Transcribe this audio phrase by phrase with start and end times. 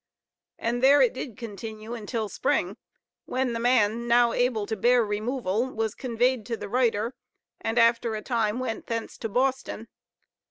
[0.57, 2.75] And there it did continue until spring,
[3.25, 7.13] when the man, now able to bear removal, was conveyed to the writer,
[7.59, 9.89] and, after a time, went thence to Boston.